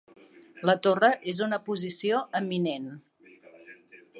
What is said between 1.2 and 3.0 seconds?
és en una posició eminent.